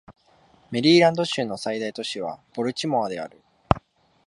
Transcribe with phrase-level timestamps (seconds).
[0.71, 3.39] メリーランド州の最大都市はボルチモアである